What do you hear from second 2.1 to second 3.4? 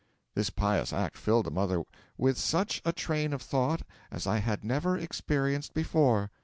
'with such a train